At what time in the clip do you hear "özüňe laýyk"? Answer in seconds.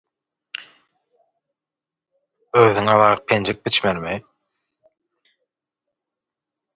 2.61-3.21